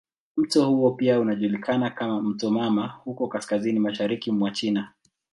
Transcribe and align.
Mto 0.37 0.69
huo 0.71 0.91
pia 0.91 1.19
unajulikana 1.19 1.89
kama 1.89 2.21
"mto 2.21 2.49
mama" 2.51 2.87
huko 2.87 3.27
kaskazini 3.27 3.79
mashariki 3.79 4.31
mwa 4.31 4.51
China. 4.51 4.93